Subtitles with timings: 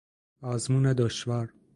[0.41, 1.49] آزمون دشوار